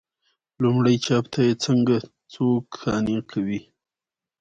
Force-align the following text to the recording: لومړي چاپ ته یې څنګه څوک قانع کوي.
لومړي 0.61 0.95
چاپ 1.05 1.25
ته 1.33 1.39
یې 1.47 1.53
څنګه 1.65 1.97
څوک 2.33 2.63
قانع 2.81 3.19
کوي. 3.31 3.61